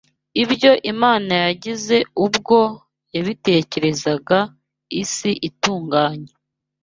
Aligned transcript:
ibyo 0.43 0.71
Imana 0.91 1.33
yagize 1.47 1.97
ubwo 2.25 2.59
yitegerezaga 3.13 4.39
isi 5.01 5.31
itunganye 5.49 6.31